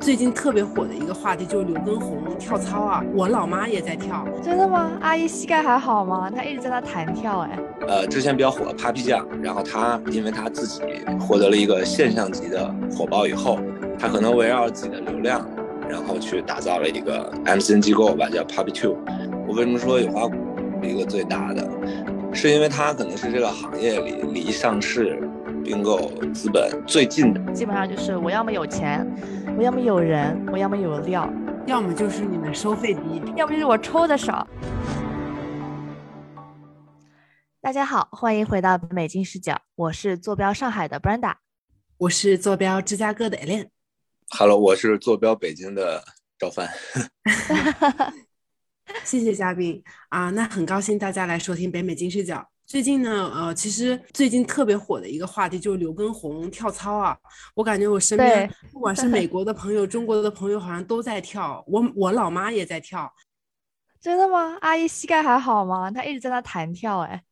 [0.00, 4.26] 最近特别火的一个话题就是刘畊宏跳操啊，我老妈也在跳。
[4.42, 4.92] 真的吗？
[5.00, 6.30] 阿姨膝盖还好吗？
[6.30, 7.58] 她一直在那弹跳哎。
[7.86, 10.82] 呃，之前比较火的 Papi 酱，然后她因为她自己
[11.20, 13.58] 获得了一个现象级的火爆以后，
[13.98, 15.44] 她可能围绕自己的流量，
[15.88, 18.96] 然后去打造了一个 MCN 机构吧，叫 Papi Two。
[19.46, 20.30] 我为什么说有花
[20.82, 21.68] 一个最大的，
[22.32, 25.27] 是因为它可能是这个行业里离上市
[25.68, 27.52] 并购资本最近的。
[27.52, 29.06] 基本上就是我要么有钱，
[29.58, 31.30] 我要么有人，我要么有料，
[31.66, 34.48] 要么就是你们收费低，要么就是我抽的少。
[37.60, 41.34] 大家好，欢迎回到北美金视角，我是坐标上海的 Brenda，
[41.98, 43.68] 我是坐标芝加哥的 Ellen。
[44.30, 46.02] Hello，我是坐标北京的
[46.38, 46.66] 赵帆。
[49.04, 52.48] 谢谢嘉宾啊，那很高兴大家来收听北美金视角。
[52.68, 57.16] 最近呢，呃，其实最近特别火的一个话题就是刘畊宏跳操啊，
[57.54, 61.64] 我感觉我身边不管是美国的朋友、中国的朋友，好像都在跳。
[61.66, 63.10] 我我老妈也在跳。
[63.98, 64.58] 真的吗？
[64.60, 65.90] 阿姨膝盖还好吗？
[65.90, 67.22] 她一直在那弹跳，哎。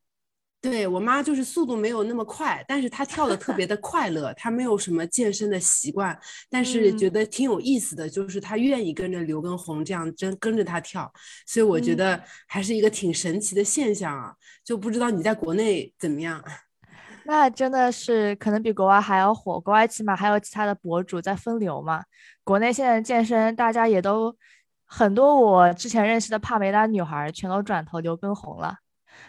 [0.59, 4.33] 对我妈就是速度没有那么快，但是她跳的特别的快乐。
[4.33, 6.17] 她没有什么健身的习惯，
[6.49, 11.09] 但是觉得挺有意思的，就是她愿意跟着刘畊宏这样真跟着他跳，
[11.45, 14.33] 所以我觉得还是一个挺神奇的现象啊。
[14.65, 16.43] 就不知道你在国内怎么样？
[17.25, 22.03] 那真的是可能比国外还要火，国外起码还有其他的博主在分流嘛。
[22.43, 24.35] 国内现在健身，大家也都
[24.85, 28.75] 很多，我之前认识的帕梅拉女孩全都转投刘畊宏了。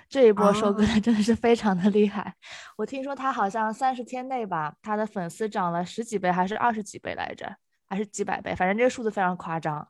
[0.09, 2.35] 这一波收割的真的是非常的厉害，
[2.77, 7.55] 我听说他好像三十天内吧，他的粉丝涨了十几倍还是二十几倍来着，
[7.87, 9.87] 还是几百倍，反正这个数字非常夸张，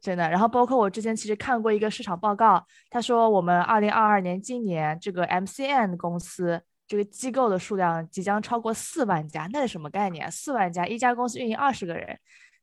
[0.00, 0.28] 真的。
[0.28, 10.30] 然后包括我之前其实看过一个市场报告，他说我们二零二二年今年这个 MCN 公司这个机构的数量即将超过四万家，那是什么概念？
[10.30, 12.18] 四万家，一家公司运营二十个人，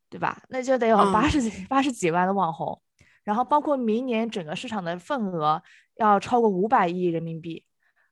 [0.10, 0.42] 对吧？
[0.50, 2.82] 那就得有八十几八十几万的网红。
[3.24, 5.62] 然后包括明年整个市场的份额
[5.96, 7.64] 要超过五百亿人民币，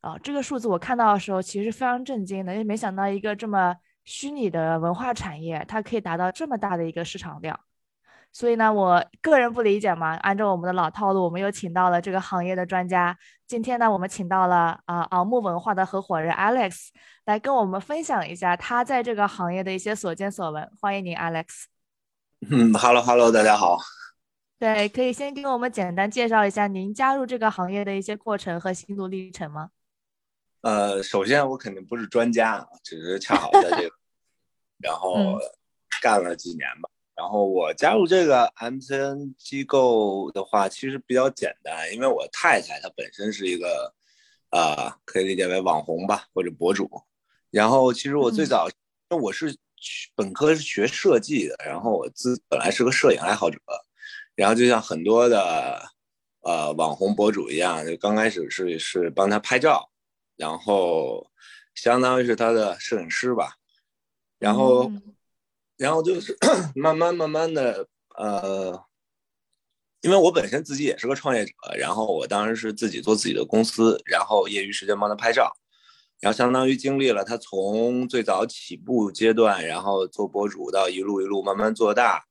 [0.02, 3.76] 啊，这个数字我看到的时候其实非常震惊的，因为没想到一个这么
[4.06, 7.60] 虚拟的文化产业，它可以达到这么大的一个市场量。
[8.32, 13.18] 所以呢，我个人不理解嘛，按照我们的老套路，我们又请到了这个行业的专家。
[13.48, 16.90] 今天呢，我们请到了啊昂木文化的合伙人 Alex
[17.26, 20.70] 来跟我们分享一下他在这个行业的一些所见所闻。
[20.80, 21.64] 欢迎您，Alex。
[22.52, 23.80] 嗯，Hello Hello，大家好。
[24.60, 29.72] 对，可以先给我们简单介绍一下您加入这个行业的一些过程和心路历程吗？
[30.60, 33.96] 呃，首先我肯定不是专家，只是恰好在这个，
[34.84, 35.40] 然后
[36.02, 36.90] 干了几年吧。
[37.16, 43.94] 然后我加入这个 MCN 机构的话，其实比较简单，因为我太太她本身是一个，
[44.50, 46.90] 呃，可以理解为网红吧，或者博主。
[47.50, 49.56] 然后其实我最早，因为我是
[50.16, 53.58] 本科是学设计的，然后我自本来是个摄影爱好者。
[54.40, 55.82] 然后就像很多的
[56.44, 59.92] 呃网红博主一样，就刚开始是是帮他拍照，
[60.38, 61.30] 然后
[61.76, 63.56] 相当于是他的摄影师吧，
[64.38, 64.90] 然后
[65.76, 66.38] 然后就是
[66.74, 67.86] 慢慢慢慢的
[68.16, 68.82] 呃，
[70.00, 75.52] 因为我本身自己也是个创业者，然后我当时是自己做自己的公司，然后业余时间帮他拍照，
[76.22, 82.29] 然后相当于经历了他从最早起步阶段，然后做博主到一路一路慢慢做大。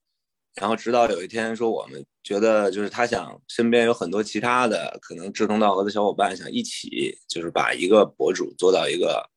[0.61, 9.31] 然后直到有一天说，我们觉得就是他想身边有很多其他的可能志同道合的小伙伴，想一起就是把一个博主做到一个，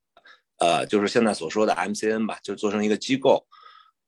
[0.57, 3.45] 呃，就是现在所说的 MCN 吧，就做成一个机构。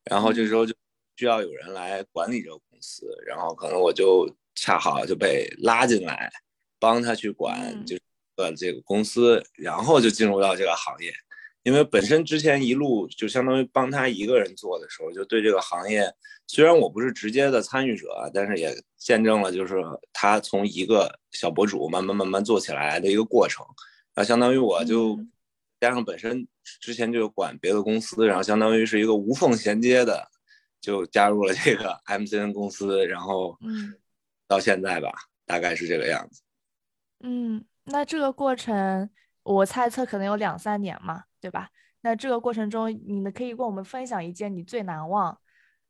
[0.06, 0.74] 然后这时候就
[1.16, 6.32] 需要有人来管理这个公司，然后可能我就恰好就被拉进来，
[6.80, 7.96] 帮他去管，就
[8.38, 11.14] 呃这个公司，然后就进入到这个行业。
[11.64, 16.14] 因为本身之前一路就相当于帮他一个人做的时候，就对这个行业，
[16.46, 19.76] 虽然我不是直接的参与者，但是也见证了就是
[20.12, 23.66] 他从一个小博主慢慢慢慢做起来的一个过程。
[24.16, 25.18] 那相当于我就
[25.80, 30.30] 加上本身之前就管别的公司，然后相当于是一个无缝衔接的，
[30.82, 33.58] 就加入了这个 MCN 公司，然后
[34.48, 35.12] 到现在吧，
[35.46, 36.42] 大概是这个样子。
[37.22, 39.10] 嗯，那这个过程
[39.44, 41.24] 我猜测可能有两三年嘛。
[41.44, 41.70] 对吧？
[42.00, 45.38] 那这个过程中，你们可以跟我们分享一件你最难忘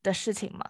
[0.02, 0.68] 的事情吗？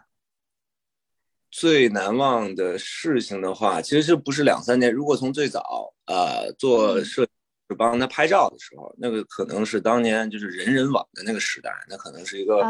[1.50, 4.92] 最难忘的事情的话，其实不是两三年。
[4.92, 7.26] 如果从最早呃做摄，
[7.70, 12.62] 就帮他拍照的时候，那个可能是当年就是人人网的那个时代，那可能是一个，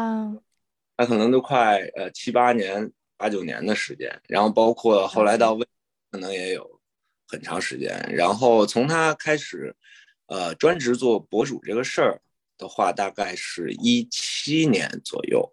[0.98, 4.22] 那可能都快呃七八年、八九年的时间。
[4.28, 5.68] 然后包括后来到微，
[6.12, 6.80] 可能也有
[7.28, 8.00] 很长时间。
[8.12, 9.76] 然后从他开始。
[10.34, 12.20] 呃，专职做博主这个事儿
[12.58, 15.48] 的话，大概是一七年左右，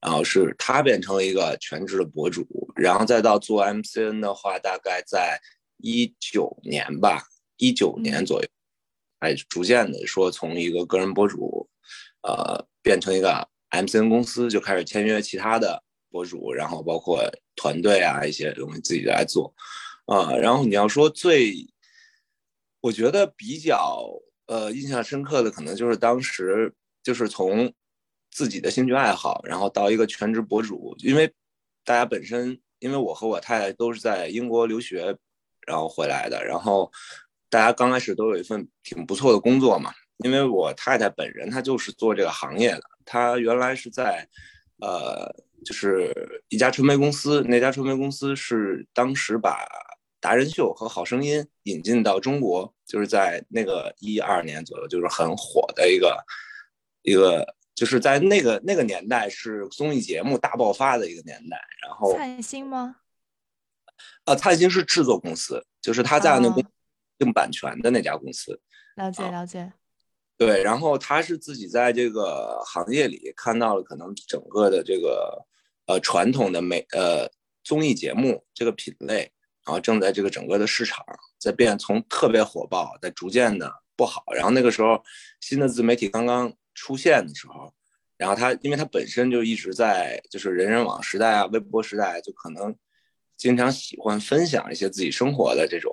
[0.00, 2.44] 然后是他变成了一个全职的博主，
[2.74, 5.40] 然后再到做 MCN 的话，大概在
[5.76, 7.22] 一九年吧，
[7.56, 8.48] 一九年左右，
[9.20, 11.70] 哎，逐渐的说从一个个人博主，
[12.22, 15.80] 呃，变成一个 MCN 公司，就开始签约其他的
[16.10, 17.22] 博主，然后包括
[17.54, 19.54] 团队啊一些东西自己来做，
[20.06, 21.64] 啊，然后你要说最，
[22.86, 24.08] 我觉得比较
[24.46, 26.72] 呃印象深刻的，可能就是当时
[27.02, 27.72] 就是从。
[28.28, 31.32] 自己的兴趣爱好，然后到一个全职博主，因为
[31.86, 35.16] 大家本身，因为我和我太太都是在英国留学，
[35.66, 36.92] 然后回来的，然后
[37.48, 39.90] 大家刚开始都有一份挺不错的工作嘛。
[40.18, 44.28] 因为我太太本人她就是做这个行业的，她原来是在
[44.82, 45.34] 呃，
[45.64, 46.12] 就是
[46.50, 49.64] 一家传媒公司，那家传媒公司是当时把
[50.20, 56.16] 达人秀和好声音引进到中国，就是在那个一二年左右，就是很火的一个
[57.02, 57.54] 一个。
[57.76, 61.60] 就是在那个那个年代，是综艺节目大爆发的一个年代。
[61.82, 62.96] 然后灿星吗？
[64.24, 66.64] 啊，灿星是制作公司，就是他在那公
[67.18, 68.58] 定版权的那家公司。
[68.94, 69.74] 了解了解。
[70.38, 75.44] 对，然后他是自己在这个行业里看到了可能整个的这个
[75.84, 77.30] 呃传统的美呃
[77.62, 79.30] 综艺节目这个品类，
[79.66, 81.04] 然后正在这个整个的市场
[81.38, 84.24] 在变，从特别火爆，在逐渐的不好。
[84.32, 85.02] 然后那个时候
[85.40, 86.50] 新的自媒体刚刚。
[86.78, 87.72] 出现的时候，
[88.18, 92.76] 然后他因为他本身就一直在就是人人网时代啊、微博时代，就可能
[93.34, 95.90] 经常喜欢分享一些自己生活的这种，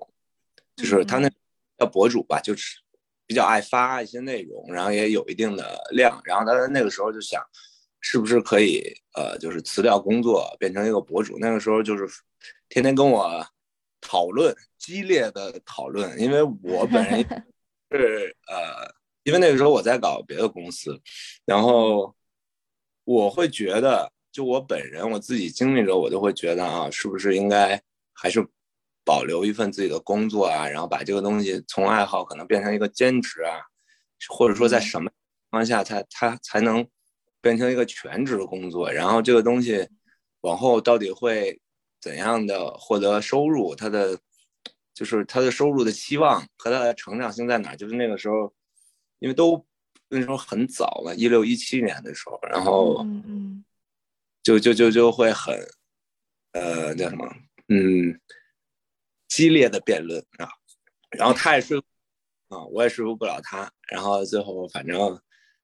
[0.75, 1.29] 就是他那
[1.77, 2.79] 叫博主吧，就是
[3.25, 6.21] 比较爱发一些内容，然后也有一定的量。
[6.25, 7.41] 然后他在那个时候就想，
[8.01, 8.83] 是不是可以
[9.15, 11.37] 呃，就是辞掉工作，变成一个博主。
[11.39, 12.05] 那个时候就是
[12.67, 13.47] 天天跟我
[14.03, 17.19] 讨论，激烈的讨论，因为我本人
[17.89, 18.93] 是呃。
[19.25, 20.99] 因为那个时候我在搞别的公司，
[21.45, 22.13] 然后
[23.05, 28.45] 我会觉得，就我本人我自己经历着，我就会觉得啊，是不是应该还是
[29.05, 33.63] 保留一份自己的工作啊，然后把这个东西从爱好可能变成一个兼职啊，
[34.27, 35.15] 或者说在什么情
[35.51, 36.85] 况下才它才能
[37.39, 39.87] 变成一个全职的工作，然后这个东西
[40.41, 41.61] 往后到底会
[42.03, 44.19] 怎样的获得收入，他的
[44.93, 47.75] 就是他的收入的期望和他的成长性在哪？
[47.75, 48.53] 就是那个时候。
[49.19, 49.65] 因为都
[50.09, 53.05] 那时候很早了，一六一七年的时候，然后，
[54.43, 55.57] 就就就就会很，
[56.51, 57.25] 呃，叫什么，
[57.69, 58.19] 嗯，
[59.29, 60.49] 激烈的辩论啊，
[61.11, 61.81] 然后他也说，
[62.49, 65.17] 啊，我也说服不了他，然后最后反正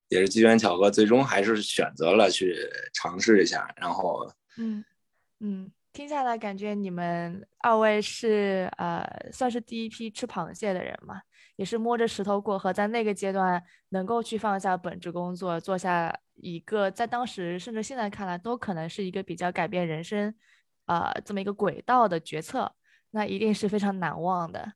[0.08, 2.56] 也是机缘巧合，最终还是选择了去
[2.94, 4.26] 尝试一下，然后，
[4.56, 4.82] 嗯
[5.40, 11.20] 嗯，听下来感觉你们二位是呃，算是第一批吃螃蟹的人嘛。
[11.56, 20.34] 也是摸着石头过河，在那个阶段能够去放下本职工作，做下一个在当时甚至现在看来都可能是一个比较改变人生，
[20.86, 22.72] 呃，这么一个轨道的决策，
[23.10, 24.72] 那一定是非常难忘的。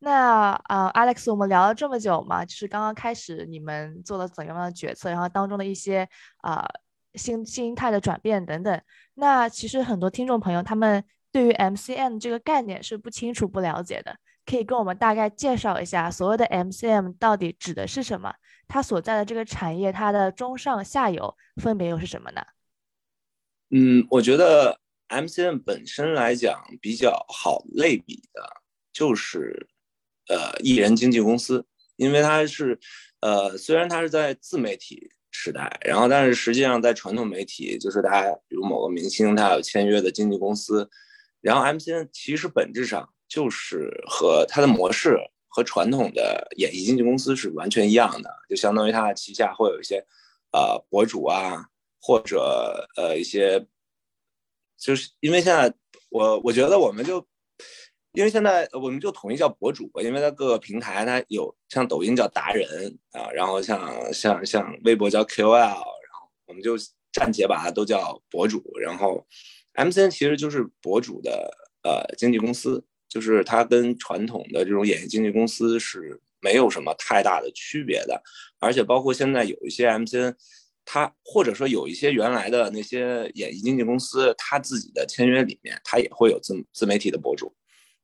[0.00, 6.08] 那啊，Alex，我们聊了这么久嘛，就是刚刚开始你们做了怎样的决策，然后当中的一些
[6.38, 6.66] 啊
[7.14, 8.80] 心心态的转变等等。
[9.14, 14.16] 那其实很多听众朋友他们对于 M C M 这个概念是不清楚、不了解的。
[14.46, 18.34] 可以跟我们大概介绍一下所谓的 MCM 到底指的是什么？
[18.68, 22.42] 它所在的这个产业，它的中上下游分别又是什么呢？
[23.70, 24.78] 嗯，我觉得
[25.08, 28.42] MCM 本身来讲比较好类比的，
[28.92, 29.66] 就是
[30.28, 31.64] 呃艺人经纪公司，
[31.96, 32.78] 因为它是
[33.20, 40.88] 呃虽然它是在自媒体时代，然后但是实际上在传统媒体，就是大家比如某个明星他有签约的经纪公司，
[41.42, 43.06] 然后 MCN 其实本质上。
[43.26, 49.96] 就是和它的模式和传统的演艺经纪公司是完全一样的，就相当于它旗下会有一些，
[50.52, 51.66] 呃，博主啊，
[52.00, 53.66] 或者呃一些，
[54.78, 55.74] 就是因为现在
[56.10, 57.26] 我我觉得我们就，
[58.14, 66.76] 因为现在我们就统一叫博主，因为它各个平台它有像抖音叫达人啊，然后像像像微博叫 KOL，然后我们就
[67.12, 69.26] 暂且把它都叫博主，然后
[69.74, 71.50] MCN 其实就是博主的
[71.82, 72.84] 呃经纪公司。
[73.06, 78.20] 就是它跟传统的这种演艺经纪公司是没有什么太大的区别的，
[78.58, 80.34] 而且包括现在有一些 MCN，
[80.84, 87.54] 它或者说有一些原来的那些演艺经纪公司，它自己的签约里面它也会有自自媒体的博主，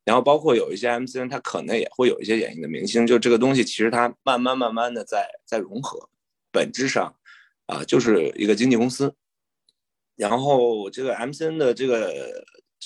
[0.05, 6.09] 然后包括有一些 MCN，它可能也会有一些演艺的明星，就这个东西其实它慢慢慢慢的在在融合，
[6.51, 7.15] 本质上
[7.67, 9.15] 啊就是一个经纪公司，
[10.17, 12.45] 然后这个 MCN 的这个。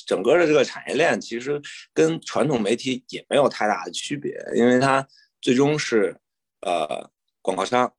[0.09, 5.07] 整个的这个产业链其实跟传统媒体也没有太大的区别，因为它
[5.41, 6.19] 最终是
[6.63, 7.09] 呃
[7.41, 7.95] 广告商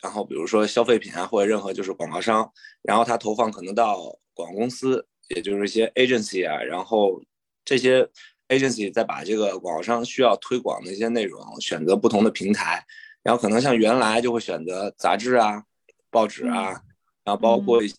[0.00, 2.48] 然后比如说消费品啊，或者任何就是广告商，
[2.82, 7.20] 然后他投放可能到广告公司，也就是一些 agency 啊，然后
[7.64, 8.08] 这些
[8.48, 12.84] agency 在把这个广告商需要推广的一些内容选择不同的平台，
[13.22, 15.64] 然后可能像原来就会选择杂志啊、
[16.10, 16.82] 报纸啊，
[17.24, 17.94] 然后包括一些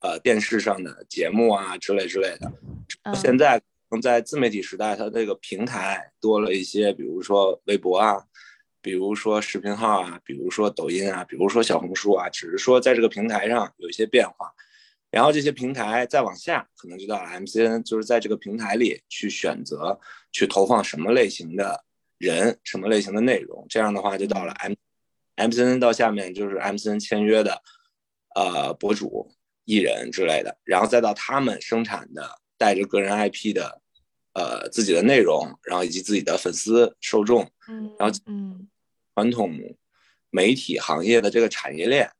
[0.00, 2.52] 呃电视上的节目啊之类之类的。
[3.14, 3.60] 现在
[4.02, 8.24] 在自媒体时代，它这个平台多了一些，比如说微博啊。
[8.84, 14.52] 比如说视频号啊，比如说抖音啊，比如说小红书啊，只是说在这个平台上有一些变化，
[15.14, 19.98] 然后这些平台再往下，可能就到了 MCN，就是在这个平台里去选择
[20.32, 21.84] 去投放什么类型的
[22.18, 24.52] 人，什么类型的内容，这样的话就到了
[25.36, 27.62] M，MCN 到下面就是 MCN 签约的，
[28.34, 29.32] 呃，博主、
[29.64, 33.80] 艺人之类的，然后再到他们生产的带着个人 IP 的，
[34.32, 38.68] 呃，自己的内容，然后以及自己的粉丝受众，嗯，然后嗯。
[39.16, 39.56] 传统
[40.30, 42.10] 媒体行业的这个产业链，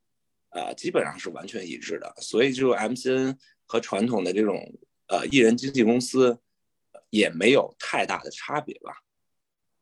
[0.55, 4.55] 呃，基本上是完全一致的，所以就 MCN 和传统的这种
[5.09, 6.41] 呃艺人经纪公司
[7.11, 8.95] 也没有太大的差别吧。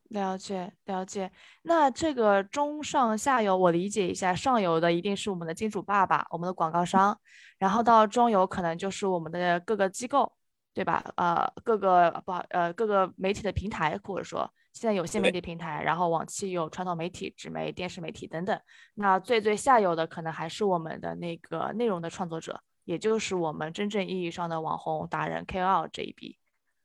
[0.09, 1.31] 了解了解，
[1.62, 7.19] 那这个中上下游我理解一下，上游的一定是我们的金主爸爸，我们的广告商，
[7.59, 10.33] 然后到中游可能就是我们的各个机构，
[10.75, 11.12] 对吧？
[11.17, 14.52] 呃，各个不好呃各个媒体的平台，或者说。
[14.73, 18.59] 现在有新媒体平台，然后往期有传统媒体、纸媒、电视媒体等等。
[18.95, 26.38] 那最最下游的可能还是我们的那个内容的创作者，也就是我们真正意义上的网红达人 KOL 这一笔，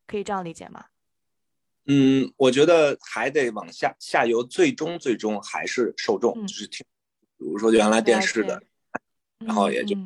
[0.05, 0.83] 可以这样理解吗？
[1.85, 6.85] 嗯，我觉得还得往下下游，最终最终还是受众，就是听，
[7.37, 8.61] 比如说原来电视的，
[9.39, 10.01] 然后也就在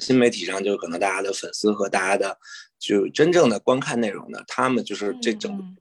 [0.00, 2.38] 新媒体上，就可能大家的粉丝和大家的
[2.78, 5.76] 就真正的观看内容的，他们就是这种，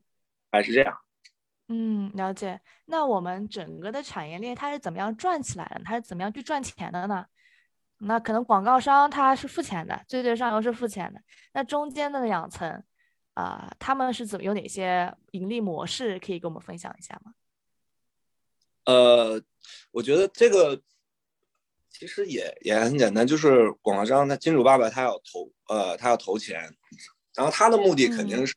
[0.52, 0.98] 还是这样。
[1.68, 2.60] 嗯，了解。
[2.86, 5.82] 那我们整个的产业链它是怎么样转起来的？
[5.86, 7.26] 它是怎么样去赚钱的呢？
[8.00, 11.22] 那可能广告商他是付钱的，最最上游是付钱的。
[11.54, 12.84] 那中间的两层，
[13.36, 17.34] 啊，他们是怎么有哪些盈利模式可以跟我们分享一下吗？
[18.86, 19.40] 呃，
[19.92, 20.82] 我觉得这个
[21.92, 26.60] 其实也也很简单，就是广告商他金主爸爸他要投，呃，他要投钱，
[27.36, 28.56] 然后他的目的肯定是。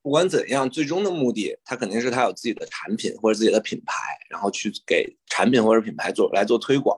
[0.00, 6.96] 不管怎样，最终的目的，他肯定是他有自己的产品或者自己的品牌，然后去给产品或者品牌做来做推广。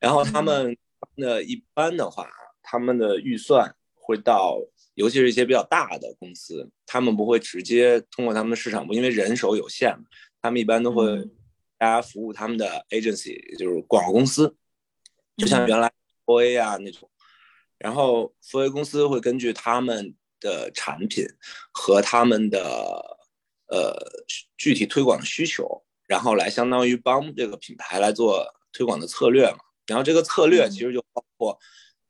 [0.00, 0.74] 然后他们
[1.16, 2.30] 的一般的话，
[2.62, 4.56] 他们的预算会到，
[4.94, 10.04] 尤其是一些比较大的公司，他们不会直接通过他们的市场部，因为人手有限嘛，
[10.40, 11.04] 他们一般都会
[11.76, 14.56] 大家服务他们的 agency，就是广告公司，
[15.36, 15.92] 就像原来
[16.26, 17.10] OA 啊那种。
[17.78, 20.14] 然后 4A 公司会根据他们。
[20.44, 21.24] 的产品
[21.70, 22.60] 和他们的
[23.68, 23.94] 呃
[24.58, 29.58] 具体推广的需求，然后来相当于帮这个品牌来做推广的策略嘛。
[29.86, 31.56] 然后这个策略其实就包括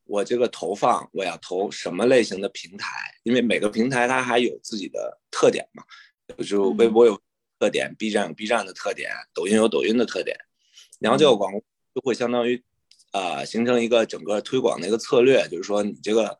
[0.05, 2.89] 我这个投放我要投什么类型的平台，
[3.23, 5.85] 因为每个平台它还有自己的特点嘛。
[6.43, 7.21] 就微博有
[7.59, 10.35] 特点，B 站有 B 站的特点，抖音有抖音的特点。
[11.01, 11.59] 然后这个广告
[11.95, 12.65] 就会相当于
[13.13, 16.37] 啊形成一个整个推广的一个策略，就是说你这个。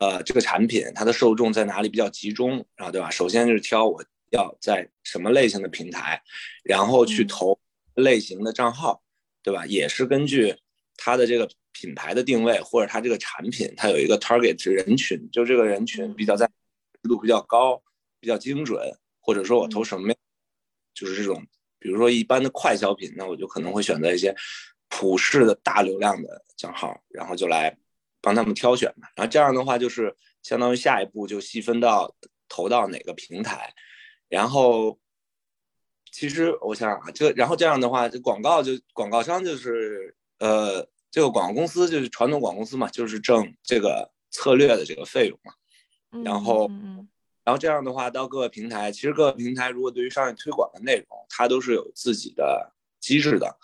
[0.00, 3.10] 呃，这个产品它的受众在哪里比较集中，然后对吧？
[3.10, 4.00] 首先就是挑我
[4.30, 6.22] 要在什么类型的平台，
[6.62, 7.58] 然后去投
[7.94, 9.02] 类型的账号，
[9.42, 9.66] 对吧？
[9.66, 10.54] 也是根据
[10.96, 16.48] 它的这个品牌的定位，或者它这个产品它有一个 target 人群，就这个人群比较在
[17.02, 17.82] 度比较高，
[18.20, 18.80] 比较精准，
[19.18, 20.14] 或者说我投什么，
[20.94, 21.44] 就是这种，
[21.80, 24.32] 比如说一般的快消品，那我就可能会选择一些
[24.88, 27.78] 普世的大流量的账号，然后就来。
[28.20, 32.12] 帮他们挑选嘛，然后这样的话就是相当于下一步就细分到
[32.48, 33.72] 投到哪个平台，
[34.28, 34.98] 然后
[36.10, 45.52] 其实我想啊，这然后这样的话，这广告就广告商就是呃这个广告公司就是传统广告公司嘛，就是挣这个策略的这个费用嘛，
[46.24, 46.68] 然后
[47.44, 53.56] 然后这样的话到各个平台，其实各个平台如果对于商业推广的内容，它都是有自己的机制的，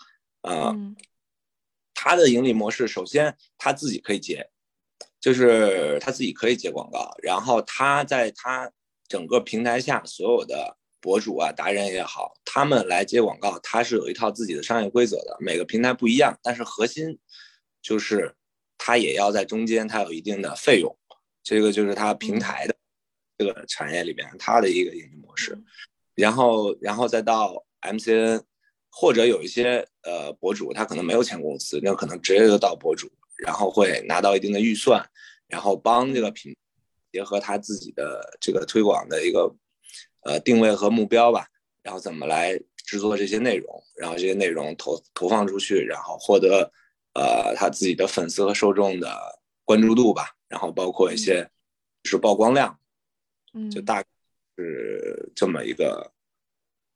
[0.43, 0.73] 啊。
[1.95, 4.47] 他的盈利模式，首先他自己可以接，
[5.19, 8.69] 就是他自己可以接广告，然后他在他
[9.07, 15.37] 整个平台下所有的博主啊、达人也好，他们来接广告，他是有一套自己的商业规则的。
[15.39, 17.17] 每个平台不一样，但是核心
[17.81, 18.35] 就是
[18.77, 20.95] 他也要在中间，他有一定的费用，
[21.43, 22.75] 这个就是他平台的
[23.37, 25.57] 这个产业里边他的一个盈利模式，
[26.13, 28.43] 然后然后再到 MCN。
[28.97, 35.05] 或者有一些呃博主，他可能没有签公司，那可能直接就到博主，然后会拿到一定的预算，
[35.47, 36.55] 然后帮这个品
[37.11, 39.53] 结合他自己的这个推广的一个
[40.21, 41.45] 呃定位和目标吧，
[41.83, 46.71] 然后怎么来制作这些内容，然后这些内容投投放出去，然后获得
[47.15, 49.13] 呃他自己的粉丝和受众的
[49.65, 51.43] 关注度吧，然后包括一些
[52.01, 52.79] 就是曝光量，
[53.53, 54.01] 嗯，就大
[54.55, 56.13] 是这么一个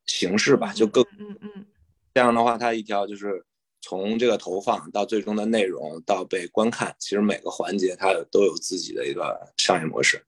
[0.06, 1.66] 形式吧，就更嗯嗯
[2.12, 3.44] 这样的话，它一条就是
[3.80, 10.24] 从这个投放到最终的内容到被观看，其实每个环节它都有自己的一个商业模式。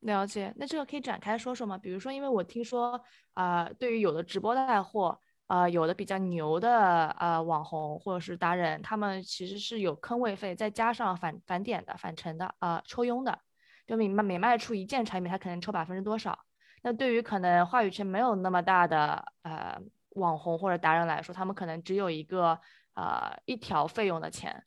[0.00, 1.76] 了解，那这个可以展开说说吗？
[1.76, 3.00] 比如说，因为我听说
[3.34, 13.40] 啊、对于有的直播带货，啊，有的比较牛的呃网红或者是达人，他们其实是有坑位费，再加上返返点的、返程的，呃，抽佣的，
[13.86, 16.38] 就每卖每卖出一件产品，他可能抽百分之多少。
[16.82, 19.80] 那对于可能话语权没有那么大的呃
[20.16, 22.58] 网红或者达人来说，他们可能只有一个
[22.94, 24.64] 呃一条费用的钱，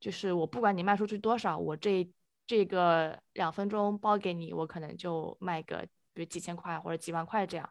[0.00, 2.10] 就是我不管你卖出去多少，我这
[2.46, 7.70] 这个两分钟包给你，我可能就卖个比如几千块或者几万块这样，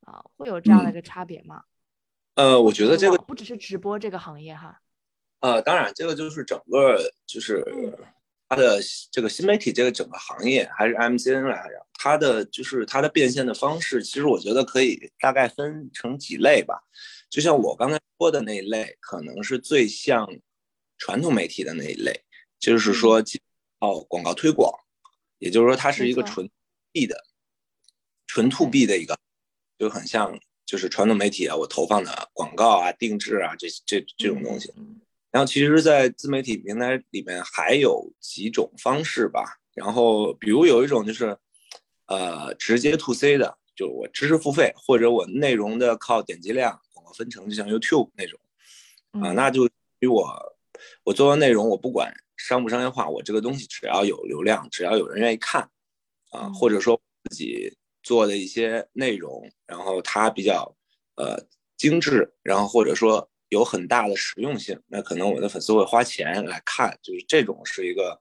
[0.00, 1.62] 啊、会有这样的一个差别吗？
[2.34, 4.80] 呃，我觉得这个不只是直播这个行业哈，
[5.40, 7.64] 呃，当然，这个就是整个就是
[8.48, 8.78] 它的
[9.10, 16.80] 这个新媒体这个整个行业，还是 MCN 来讲，它的就是它的变现的方式，其实我觉得可以大概分成几类吧。
[17.28, 20.28] 就像我刚才说的那一类，可能是最像
[20.98, 22.22] 传统媒体的那一类，
[22.60, 23.20] 就是说
[23.80, 24.72] 哦广告推广，
[25.38, 26.48] 也就是说它是一个纯
[26.92, 27.24] B 的、
[28.28, 29.18] 纯 to B 的一个，
[29.76, 34.72] 就很像就是传统媒体啊，我投放的广告啊、定制啊这这这种东西。
[34.76, 35.00] 嗯
[35.32, 39.58] 然后其实，在自媒体平台里面还有几种方式吧。
[39.74, 41.36] 然后，比如有一种就是，
[42.06, 48.38] 呃，直接 to C 的，就我知识付费，或者我内容的靠点击量、广告分成，就像 YouTube 那种。
[49.12, 49.34] 啊、嗯。
[49.34, 50.56] 那就比我
[51.04, 55.62] 我做完内容，我不管商不商业化，我这个东西只要有流量，只要有人愿意看
[56.30, 60.76] 啊、嗯或者说自己做的一些内容，然后它比较
[61.16, 61.42] 呃
[61.76, 68.20] 精致，然后或者说有很大的实用性，那可能我的粉丝会花钱来看，就是这种是一个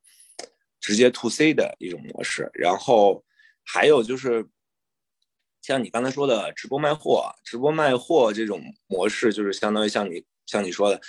[0.79, 2.49] 直接 to C 的一种模式。
[2.53, 3.24] 然后
[3.65, 4.47] 还有就是
[5.61, 11.01] 像你刚才说的直播卖货，直播卖货这种模式，就是相当于像你像你说的，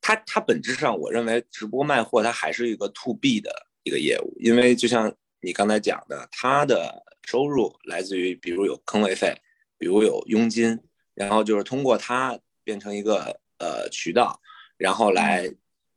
[0.00, 3.50] 它它本质上我认为直播卖货它还是一个 to B 的
[3.84, 9.40] 一个业务，因为就像你刚才讲的，它的收入来自于比如有坑位费，
[9.78, 10.78] 比如有佣金，
[11.14, 14.40] 然后就是通过它变成一个呃渠道，
[14.76, 15.48] 然后来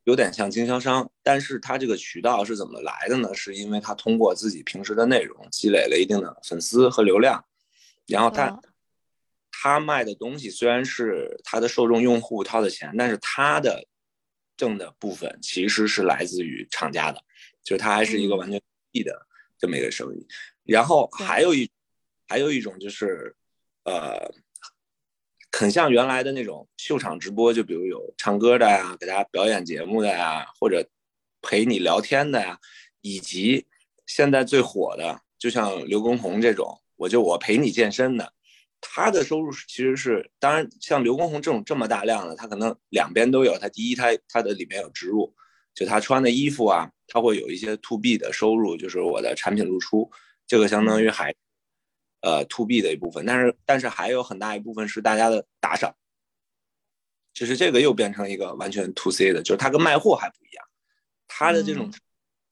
[0.04, 3.34] 有点像经销商，但是他这个渠道是怎么来的呢？
[3.34, 7.44] 是因为他通过自己平时的内容积累了一定的粉丝和流量，
[8.06, 8.60] 然后它嗯
[9.50, 13.86] 他卖的东西虽然是他的受众用户掏的钱，但是他的
[14.58, 17.18] 挣的部分其实是来自于厂家的，
[17.62, 18.60] 就是他还是一个嗯完全
[18.92, 19.26] 闭的
[19.58, 20.26] 这么一个生意。
[20.64, 21.70] 然后还有一
[22.28, 23.34] 还有一种就是，
[23.84, 24.30] 呃，
[25.56, 30.84] 很像原来的那种秀场直播，就比如有唱歌的呀，给大家表演节目的呀，或者
[31.42, 32.58] 陪你聊天的呀，
[33.02, 33.64] 以及
[34.04, 38.32] 现在最火的，就像刘畊宏这种，我就我陪你健身的，
[38.80, 43.56] 他的收入其实是，当然像刘畊宏这种这么大量的，他可能两边都有。
[43.56, 45.32] 他第一，他他的里面有植入，
[45.72, 50.10] 就他穿的衣服啊，他会有一些 to B 的收入，就是我的产品露出，
[50.48, 51.32] 这个相当于还
[52.24, 53.24] 呃 to B 的一部分。
[53.26, 55.94] 但是但是还有很大一部分是大家的打赏，
[57.32, 60.64] 就是这个又变成一个完全 to C 的，就是它跟卖货还不一样，
[61.28, 61.92] 它的这种、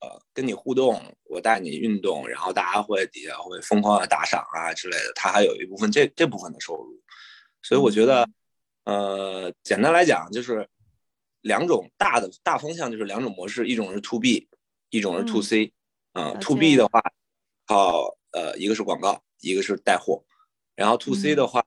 [0.01, 7.01] 呃跟你互动，我带你运动，然后大家会底下会疯狂的打赏啊之类的，它还有一部分这这部分的收入，
[7.63, 8.29] 所以我觉得，
[8.85, 10.67] 呃，简单来讲就是
[11.43, 14.49] 两种大的大方向就是两种模式，一种是 to B，
[14.91, 15.73] 一种是 to 嗯 C，
[16.15, 16.61] 嗯、to 解。
[16.61, 17.01] B 的话
[17.67, 20.25] 靠呃一个是广告，一个是带货，
[20.75, 21.65] 然后 to C 嗯的话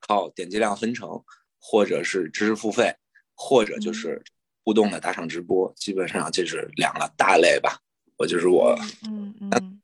[0.00, 1.24] 靠点击量分成，
[1.60, 2.94] 或者是知识付费，
[3.34, 4.22] 或者就是
[4.64, 7.80] 互动的打赏直播，基本上这是两个大类吧。
[8.16, 9.80] 我就是我，嗯嗯，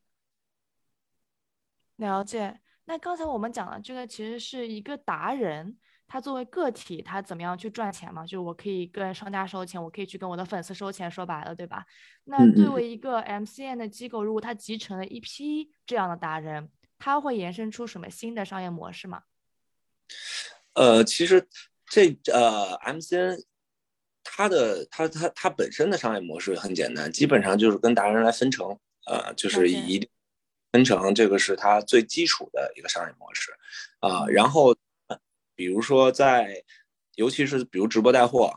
[1.96, 2.60] 了解。
[2.87, 8.24] 那刚才我们讲的，这个其实是一个达人，他作为个体，他怎么样去赚钱嘛？
[8.26, 11.84] 就我可以跟商家收钱，我可以去跟我的粉丝收钱，说白了，对吧？
[12.24, 19.22] 那作为一个 MCN 的机构，如果它集成了一批这样的达人，它会延伸出什么新的商业模式吗？
[20.74, 21.48] 呃，其实
[21.86, 23.42] 这呃 MCN
[24.22, 30.08] 它的它它它本身的商业模式很简单，基本上就是跟达人来分成，呃，就是了解一
[30.72, 33.52] 分成，这个是它最基础的一个商业模式
[34.00, 34.76] 啊、嗯然后呃
[35.54, 36.62] 比如说在，
[37.16, 38.52] 尤其是比如直播带货，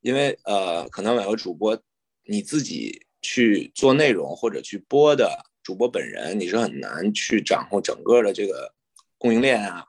[0.00, 1.80] 因为呃，可能每个主播
[2.24, 8.74] 你自己去做内容或者去播的主播本人，你是很难去掌控整个的这个
[9.18, 9.84] 供应链啊，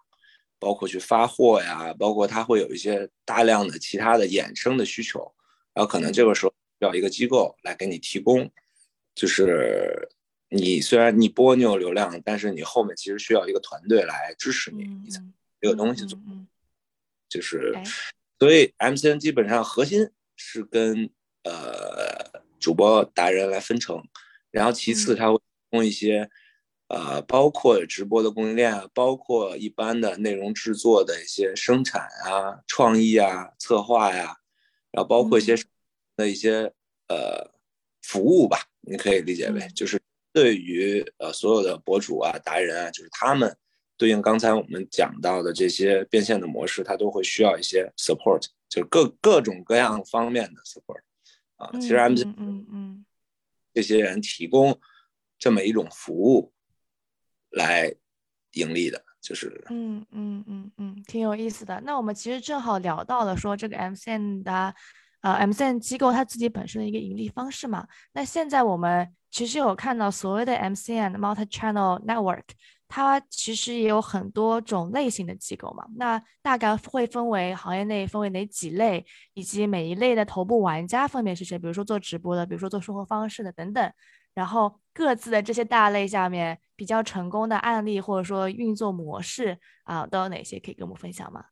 [0.59, 5.19] 包括去发货呀，包括它会有一些大量的其他的衍生的需求，
[5.73, 8.51] 然后可能这个时候需要一个机构来给你提供，
[9.15, 10.09] 就是
[10.49, 15.21] 你虽然你播你有流量，但是你后面其实需要一个团队来支持你，你才
[15.61, 16.19] 这个东西做，
[17.29, 17.73] 就是，
[18.39, 21.09] 所以 MCN 基本上核心是跟
[21.43, 24.03] 呃主播达人来分成，
[24.49, 26.29] 然后其次它会提供一些。
[26.93, 34.35] 呃，包括直播的供应链啊，包括一般的内容制作的一些生产啊、创意啊、策划呀，
[34.91, 35.55] 然后包括一些
[36.17, 36.73] 的一些
[37.07, 37.49] 呃
[38.01, 40.01] 服务吧，你可以理解为就是
[40.33, 43.57] 对于呃所有的博主啊、达人啊，就是他们
[44.01, 51.01] 对应刚才我们讲到的这些变现的模式，它都会需要一些 support，就各各种各样方面的 support
[51.57, 51.69] 啊。
[51.79, 53.05] 其实 M G 嗯嗯
[53.73, 54.79] 这些人提供
[55.37, 56.51] 这么一种服务。
[57.53, 57.93] 来
[58.53, 61.81] 盈利的，就是嗯嗯嗯嗯，挺有意思的。
[61.81, 64.73] 那我们其实正好聊到了说这个 MCN 的
[65.19, 67.85] 呃 MCN 机构它自己本身的一个盈利方式嘛。
[68.13, 72.45] 那现在我们其实有看到所谓的 MCN Multi Channel Network，
[72.93, 75.85] 它其实也有很多种类型的机构嘛。
[75.95, 81.57] 那大概会分为行业内分为哪几类，以及每一类的头部玩家分别是谁？
[81.57, 83.91] 比如说做直播的，比如说做生活方式的等等。
[84.33, 91.45] 然后各自的这些大类下面比较成功的案例或者说运作模式啊，都有哪些可以跟我们分享吗？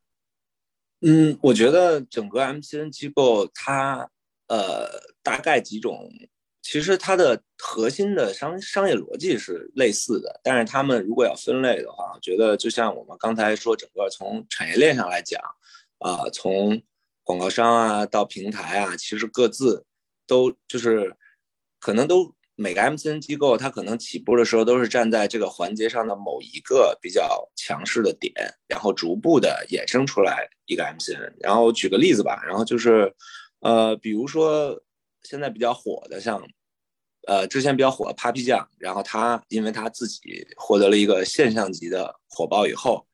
[1.00, 4.10] 嗯，我觉得整个 MCN 机构它
[4.48, 4.86] 呃
[5.22, 6.10] 大概几种，
[6.62, 15.40] 其实它的核心的商商业逻辑是类似的，但是他们如果要分类的话，我觉得就像我们刚才说，整个从产业链上来讲
[15.98, 16.80] 啊，从
[17.22, 19.84] 广告商啊到平台啊，其实各自
[20.26, 21.14] 都就是
[21.78, 22.34] 可能都。
[22.56, 28.34] 每个 MCN 机构，它可能起步的时候都是站在这个环节上的某一个比较强势的点，
[28.68, 31.32] 然后逐步的衍生出来一个 MCN。
[31.40, 33.10] 然后举个例子吧，然后就是，
[33.60, 34.78] 呃，比如说
[35.22, 36.42] 现在比较火的，像，
[37.26, 43.06] 呃，之前比较火的 Papi 酱，然后他因为他自己获得了一个现象级的火爆以后，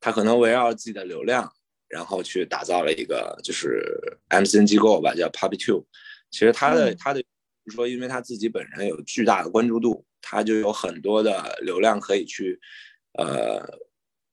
[0.00, 1.52] 他可能围绕自己的流量，
[1.88, 5.86] 然后去打造了一个就是 MCN 机构吧，叫 Papi Two。
[6.30, 7.22] 其实他的他的。
[7.66, 12.58] 说，因为他自己本人有巨大的关注度，他就有很多的流量可以去，
[13.12, 13.62] 呃，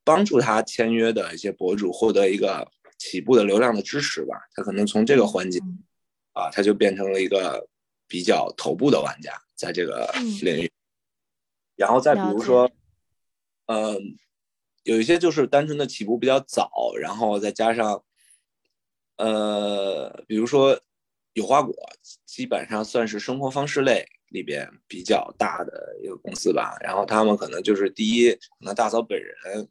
[0.03, 4.35] 帮助他签约的一些博主获得一个起步的流量的支持吧。
[4.55, 5.59] 他可能从这个环节，
[6.39, 7.67] 啊，他就变成了一个
[8.07, 10.09] 比较头部的玩家，在这个
[10.41, 10.71] 领域。
[11.75, 12.71] 然后再比如说，
[13.67, 14.17] 嗯，
[14.83, 18.03] 有一些就是单纯的起步比较早，然后再加上，
[19.17, 20.79] 呃，比如说。
[21.33, 21.73] 有花果
[22.25, 29.69] 基本上算是生活方式类里边比较大的一个公司吧，然后他们可能就是第一，可能大嫂本人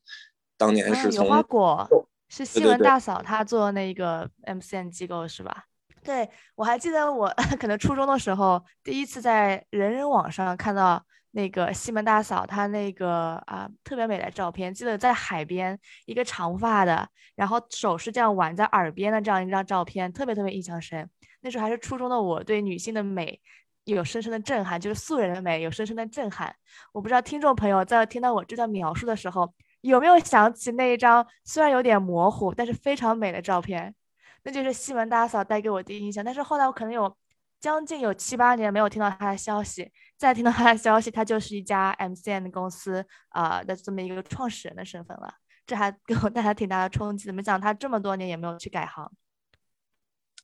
[0.56, 5.66] 当年是从有花果是新闻大嫂她做那个 MCN 机构是吧？
[6.08, 7.28] 对我还记得我
[7.60, 21.06] 可能初中的时候第一次在人人网上看到那个西门大嫂她那个啊特别美的照片，记得在海边一个长发的，然后手是这样挽在耳边的这样一张照片，特别特别印象深。
[21.42, 23.38] 那时候还是初中的我，对女性的美
[23.84, 26.56] 有深深的震撼，就是素人的美有深深的震撼。
[26.94, 33.94] 我不知道听众朋友在听到我这段描述的时候，有没有想起那一张虽然有点模糊，但是非常美的照片？
[34.42, 36.24] 那就是西门大嫂带给我第一印象。
[36.24, 37.16] 但是后来我可能有
[37.60, 45.34] 将近有七八年没有听到她的消息，再听到她的消息，她就是一家 MCN 公司啊的这么一个创始人的身份了，
[45.66, 47.32] 这还给我带来挺大的冲击的。
[47.32, 49.10] 没想到她这么多年也没有去改行。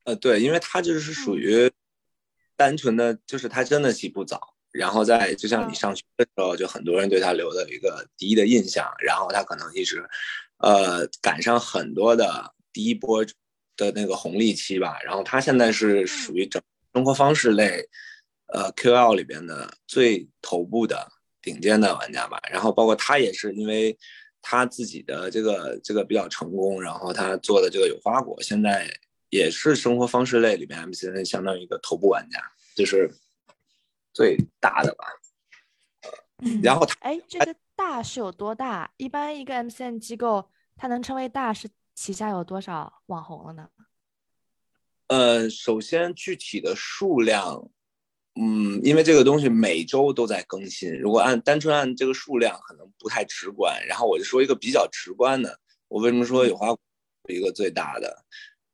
[0.04, 1.70] 呃，对，因为他就是属于
[2.56, 10.06] 单纯的，就是他真的起步早，然后在就像你上学的时候，就很多人对他留的一个第一的印象，然后他可能一直
[10.58, 13.24] 呃赶上很多的第一波
[13.76, 17.88] 的那个红利期吧，然后他现在是属于整生活方式类
[18.52, 21.10] 呃 QL 里边的最头部的
[21.42, 23.96] 顶尖的玩家吧，然后包括他也是因为
[24.42, 28.88] 他自己的这个这个比较成功，然后他做的这个有花果现在。
[29.30, 32.38] 也是生活方式类里面，MCN 相当于一个头部玩家，
[32.76, 33.10] 就是
[34.12, 35.04] 最大的吧。
[36.62, 38.88] 然后他，哎，这个大是有多大？
[38.96, 43.68] 一般一个 MCN 机构，它能称为大，是旗下有多少网红了呢？
[45.06, 47.70] 呃，首先具体的数量，
[48.34, 53.80] 嗯，因为这个东西每周都在更新，如果按单纯按这个数量，可能不太直观。
[53.86, 56.74] 然后我就说一个比较直观的，我为什么说有花
[57.28, 58.24] 一个最大的？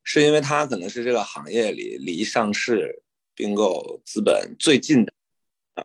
[0.03, 3.03] 是因为它可能是这个行业里离上市
[3.35, 5.13] 并购资本最近的
[5.75, 5.85] 啊，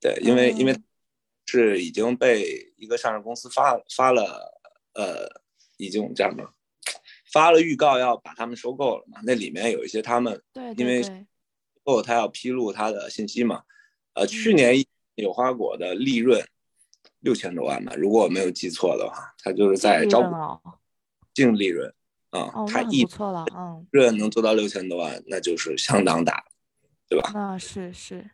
[0.00, 0.78] 对，因为因为
[1.46, 4.52] 是已经被一个上市公司发发了
[4.94, 5.26] 呃
[5.78, 6.48] 已经这样的
[7.32, 9.20] 发了预告要把他们收购了嘛？
[9.24, 11.26] 那里面有一些他们对，因为
[11.84, 13.62] 后他要披露他的信息嘛。
[14.14, 14.74] 呃，去年
[15.14, 16.44] 有花果的利润
[17.20, 20.34] 六千多万吧，如果我没有记错的话，他就是在招股
[21.32, 21.92] 净利润
[22.30, 26.44] 啊，他一不错了，嗯，利润能做到六千多万，那就是相当大，
[27.08, 27.30] 对吧？
[27.32, 28.30] 那是是。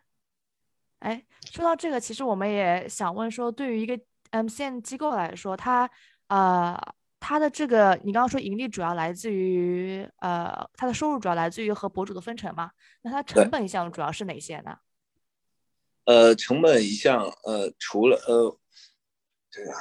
[0.99, 3.97] 哎，说到这个，其实我们也想问说，对于一个
[4.31, 5.87] MCN 机构来说，它
[6.27, 6.75] 呃，
[7.27, 12.71] 它的这个你刚刚说盈利主要来自于呃，它的收入主要来自于和博主的分成嘛？
[13.01, 14.77] 那它成本项主要是哪些呢？
[16.05, 18.57] 呃，成本一项呃，除了呃，
[19.51, 19.73] 这个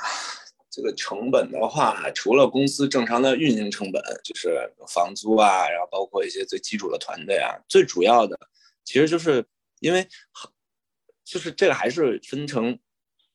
[0.68, 8.36] 这个成本的话，除了公司正常的运营成本，就是房租啊，然后包括一些最基础的团队啊，最主要的
[8.82, 9.46] 其实就是
[9.78, 10.08] 因为。
[11.22, 12.76] 就是这个还是分成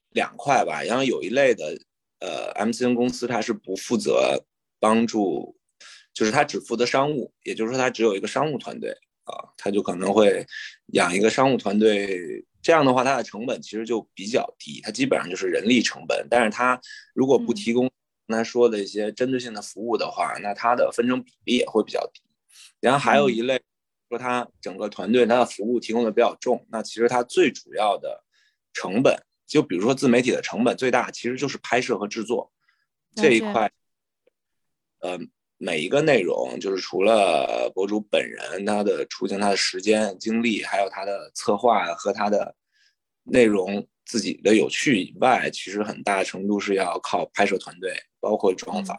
[0.10, 1.78] 两块吧，然后有一类的
[2.21, 4.41] 呃 MCN 公司，它是不负责
[4.79, 5.55] 帮助，
[6.13, 8.91] 就是它只负责商务，也就是说它只有一个商务团队
[9.25, 10.45] 啊，它就可能会
[10.93, 16.79] 养一个商务团队，这样的话它的成本其实就比较低，它基本上就是人力成本，但是它
[17.13, 17.91] 如果不提供
[18.27, 22.21] 刚才说的一些针对性的服务的话，那它的分成比例也会比较低，
[22.79, 23.62] 然后还有一类。
[24.10, 28.21] 说它整个团队它的服务提供的比较重，那其实它最主要的
[28.73, 29.17] 成本，
[29.51, 32.49] 就比如说自媒体的成本最大，其实就是拍摄和制作
[33.13, 33.69] 这一块。
[34.99, 35.19] 呃，
[35.57, 42.55] 每一个内容就是除了博主本人他的出镜、他的时间、精力，还有他的策划和他的
[43.23, 48.97] 内容自己的有趣以外，其实很大程度是要靠拍摄团队，包括妆法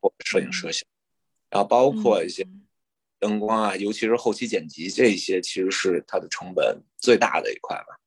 [0.00, 0.86] 或摄影摄像，
[1.50, 2.46] 然后包括一些。
[3.20, 7.98] 灯光啊，尤其是后期剪辑这一些，其实是它的成本最大的一块吧。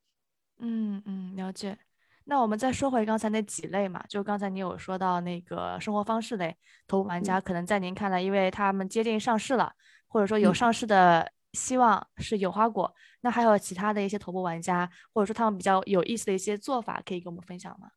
[0.61, 1.77] 嗯嗯，了解。
[2.23, 6.55] 那我们再说回刚才那几类嘛，就刚才你有说到那个生活方式类
[6.87, 9.73] 头部玩家，可能在您看来，因为他们接近上市了，
[10.07, 12.93] 或者说有上市的希望是有花果。
[13.21, 17.89] 那还有其他的一些头部玩家，或者说他们比较有意思的一些做法，可以跟我们分享吗？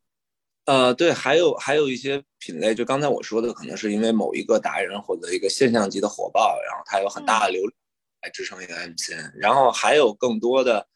[0.64, 7.72] 呃，对，还有还有一些品类，就刚才我说的，可能是因为某一个达人或者一个现象级的火爆，然后它有很大的流量
[8.22, 10.88] 来支撑一个 MCN，然后还有更多的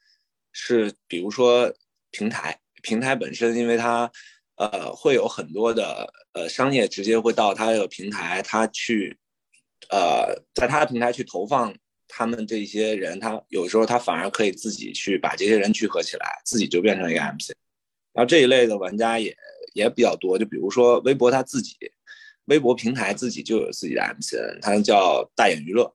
[0.52, 1.72] 是，比如说
[2.10, 4.10] 平台，平台本身，因为它
[4.56, 9.16] 呃会有很多的呃商业直接会到它这个平台，它去
[9.90, 11.74] 呃在它的平台去投放
[12.06, 17.52] 他们这些人，他有时候他反而可以自己去把这些人聚合起来，自己就变成一个 MC
[18.12, 19.36] 然后这一类的玩家也。
[19.74, 21.76] 也比较多，就比如说微博，它自己
[22.46, 25.94] 微博平台自己就有自己的 MCN，它叫大眼娱乐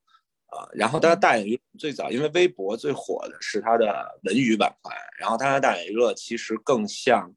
[0.54, 0.68] 啊。
[0.74, 7.32] 然后，但是大眼娱乐最早，因为微博最火的是它的文娱板块，然后它的大眼娱乐其实更像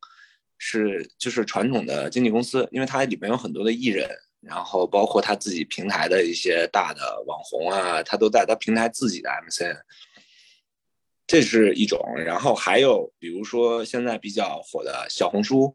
[0.59, 4.09] 是就是传统的经纪公司，因为它里面有很多的艺人，
[4.41, 9.79] 然后包括它自己平台的一些大的网红啊，它都在它平台自己的 MCN，
[11.27, 12.01] 这是一种。
[12.17, 15.75] 然后还有比如说现在比较火的小红书。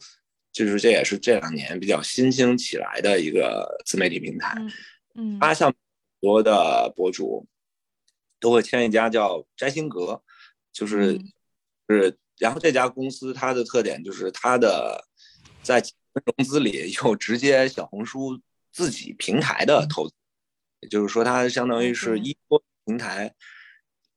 [0.54, 4.54] 就是这也是这两年比较新兴起来的一个自媒体平台，
[5.16, 5.78] 嗯，它像很
[6.22, 7.46] 多的博主
[8.40, 10.24] 都会签一家叫摘星阁，
[10.72, 11.20] 就是
[11.90, 15.04] 是，然后这家公司它的特点就是它的
[15.62, 18.40] 在融资里有直接小红书
[18.72, 20.14] 自己平台的投资，
[20.80, 23.34] 也就是说它相当于是依托平台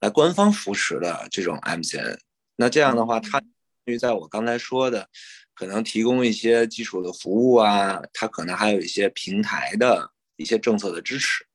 [0.00, 2.18] 来官方扶持的这种 MCN，
[2.56, 3.40] 那这样的话，它
[3.86, 5.08] 因为在我刚才说的。
[5.56, 11.46] 可能提供一些基础的服务啊，它可能还有一些平台的一些政策的支持，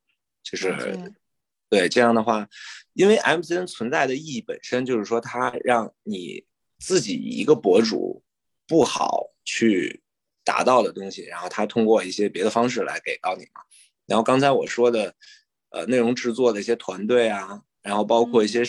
[0.44, 1.14] 就是
[1.70, 2.48] 对这样的话，
[2.94, 6.46] 因为 MCN 存在的意义本身就是说，它让你
[6.80, 8.24] 自己一个博主
[8.68, 10.02] 不好去
[10.44, 13.62] 达到的东西，然后它通过一些别的方式来给到你嘛。
[14.06, 15.14] 然后刚才我说的，
[15.70, 18.64] 呃，内容制作的一些团队啊，然后包括一些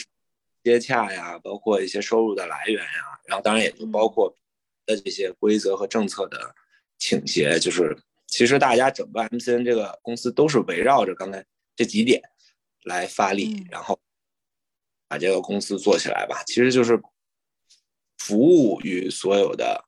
[0.63, 4.37] 接洽呀，包括一些收入的来源呀，然后当然也就包括。
[4.87, 6.53] 的这些规则和政策的
[6.99, 11.45] 倾斜，就是其实大家整个 MCN 这个公司都是围绕着刚才
[11.81, 12.21] 这几点
[12.85, 13.99] 来发力，然后
[15.09, 16.43] 把这个公司做起来吧。
[16.47, 17.01] 其实就是
[18.19, 19.87] 服务于所有的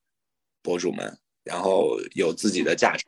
[0.62, 3.04] 博主们，然后有自己的价值。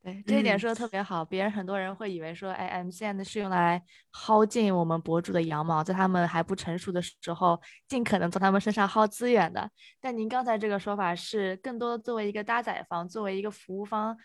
[0.00, 9.68] 对这一点说的特别好，别人很多人会以为说，哎，MCN 是用来薅尽我们博主的羊毛，在他们还不成熟的时候，尽可能从他们身上薅资源的。
[10.00, 14.16] 但您刚才这个说法是更多作为一个搭载方，作为一个服务方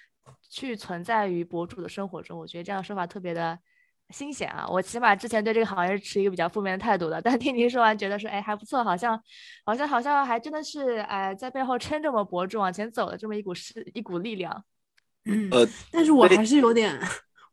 [0.49, 3.57] 去存在于博主的生活中，我觉得这样说法特别的
[4.09, 4.65] 新鲜啊！
[4.67, 9.21] 我起码之前对这个行业是持一个比较负面的态度的，但听您说完，觉得说，哎，还不错，好像，
[9.65, 14.63] 好像，好像还真的是，哎，在背后撑着我们博主往前走的这么一股势，一股力量。
[15.25, 16.97] 嗯，呃，但是我还是有点。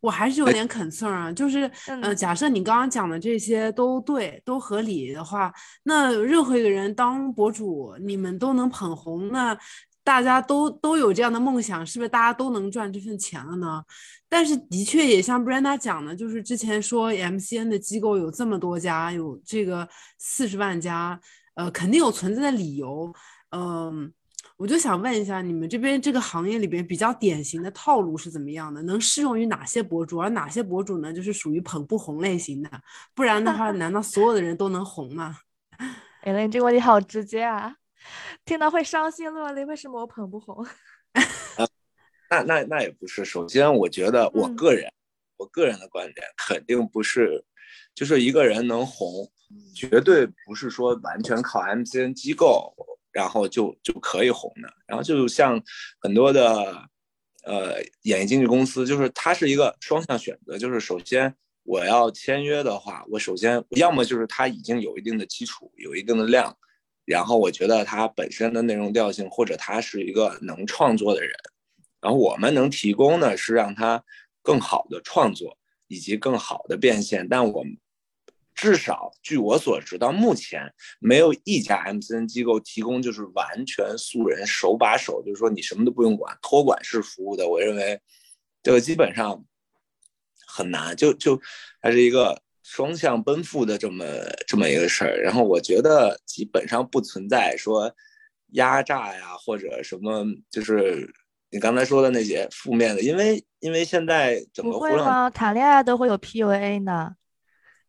[0.01, 1.61] 我还是有点 concern 啊，就是，
[2.03, 5.51] 呃，假设你刚刚讲的这些都对，都合理的话，
[5.85, 9.57] 那任何一个人当博主，你们都能捧红，那
[10.05, 13.83] 大家都都有这样的梦想，是不是大家都能赚这份钱了呢？
[14.29, 19.89] 但是的确也像 Brenda 讲的，就是之前说 MCN 的机构有这么多家，有这个
[20.19, 21.19] 四十万家，
[21.55, 23.13] 呃，肯定有存在的理由，
[23.51, 24.13] 嗯。
[24.57, 28.81] 我就想问一下，你们这边这个行业里边比较典型的套路是怎么样的？
[28.83, 30.21] 能适用于哪些博主？
[30.21, 31.13] 而哪些博主呢？
[31.13, 32.71] 就是属于捧不红类型的。
[33.15, 35.39] 不然的话，难道所有的人都能红吗？
[36.21, 37.75] 哎，你这个问题好直接啊！
[38.45, 39.65] 听到会伤心落泪。
[39.65, 40.67] 为什么我捧不红？
[42.31, 43.25] 那那那也不是。
[43.25, 44.93] 首先，我觉得我个人，
[45.37, 47.45] 我个人的观点肯定不是，
[47.95, 49.31] 就是一个人能红，
[49.75, 52.75] 绝对不是说完全靠 MCN 机构。
[53.15, 55.63] 然后就就可以红的，然后就像
[56.01, 56.85] 很多的
[57.45, 66.59] 呃演艺经纪公司，就是它是一个双向选择，就是首先我要签约的话，我首先要么就是它已经有一定的基础，有一定的量，
[67.05, 71.33] 然后我觉得它本身的内容调性，或者他是一个能创作的人，
[72.01, 74.05] 然后我们能提供的是让他
[74.43, 77.77] 更好的创作以及更好的变现，但我们。
[78.57, 87.49] 至少据我所知，到目前没有一家 MCN 机构提供就是完全素人手把手，就是说你什么都不用管，托管式服务的。
[87.49, 88.01] 我认为
[88.63, 89.45] 这个基本上
[90.47, 91.43] 很难，就就
[91.81, 94.05] 它是一个双向奔赴的这么
[94.49, 95.21] 这么一个事儿。
[95.23, 97.95] 然后我觉得基本上不存在说
[98.55, 101.09] 压榨呀或者什么，就是
[101.51, 107.15] 你刚才说的那些负面的，因为因为现在整个互联网谈恋爱都会有 PUA 呢。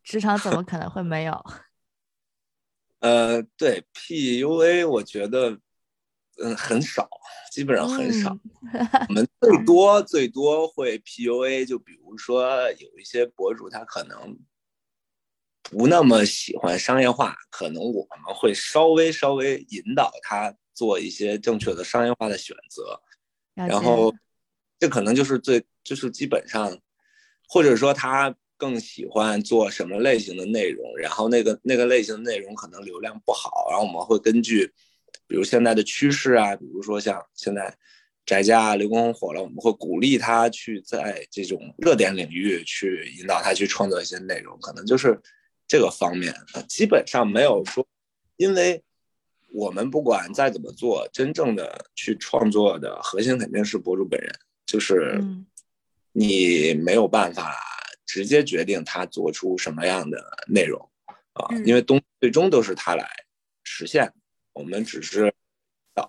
[0.04, 1.44] 职场怎么可能会没有？
[3.02, 5.58] 呃，对，PUA 我觉得，
[6.44, 7.10] 嗯，很少，
[7.52, 8.38] 基本上很少。
[9.10, 14.38] 我们最 多最多会 PUA，就比如说有一些博主他可能
[15.72, 23.00] 不那么喜欢商业化，可能我们会稍微稍微引导他做一些正确的商业化的选择。
[23.54, 24.14] 然后，
[24.80, 26.78] 这可能就是最就是基本上，
[27.48, 28.36] 或者说他。
[28.58, 30.98] 更喜欢做什么类型的内容？
[30.98, 34.66] 然后那个那个类型的内容可能流量不好，然后我们会根据，
[35.28, 37.76] 比如现在的趋势啊，比如说像现在
[38.26, 45.20] 宅家刘畊宏火了，我们会鼓励他去在这种热点领域去引导他去创作一些内容，可能就是
[45.68, 46.34] 这个方面。
[46.68, 47.88] 基本上没有说，
[48.38, 48.84] 因为
[49.52, 54.32] 我们不管再怎么做，真正的去创作的核心肯定是博主本人，
[54.66, 55.22] 就是
[56.12, 57.56] 你没有办法。
[58.08, 60.90] 直接决定他做出什么样的内容
[61.34, 63.10] 啊，因为东最终都是他来
[63.64, 64.14] 实现，
[64.54, 65.34] 我们只是
[65.94, 66.08] 导。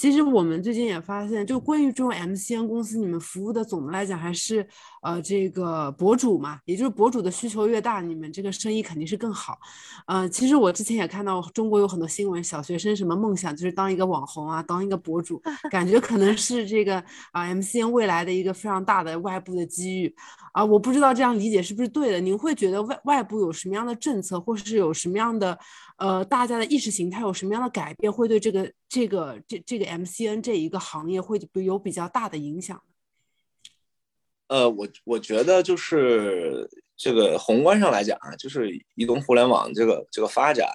[0.00, 4.66] 其实我们最近也发现，就关于这种 MCN 公司，你们服务的总的来讲还是
[5.02, 9.58] 呃这个博主嘛，也就是博主的需求越大，你们这个生意肯定是更好。
[10.06, 15.38] 呃，其实我之前也看到中国有很多新闻，小学生什么梦想就是当一个网红啊，当一个博主，
[15.70, 16.96] 感觉可能是这个
[17.32, 20.16] 啊 MCN 未来的一个非常大的外部的机遇
[20.54, 20.64] 啊。
[20.64, 22.18] 我不知道这样理解是不是对的？
[22.18, 25.58] 您会觉得外外部有什么样的政策，或是有什么样的？
[26.00, 32.82] 呃，大家的意识形态有什么样的改变，会对这个这个这这个 MCN 这一个行业会有比较大的影响？
[34.46, 40.66] 呃，我我觉得就是这个宏观上来讲啊，就是移动互联网这个这个发展，